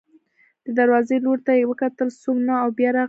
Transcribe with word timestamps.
د 0.65 0.67
دروازې 0.79 1.17
لوري 1.25 1.41
ته 1.47 1.51
یې 1.59 1.63
وکتل، 1.71 2.07
څوک 2.21 2.37
نه 2.47 2.53
و 2.57 2.61
او 2.63 2.69
بیا 2.77 2.89
راغله. 2.91 2.99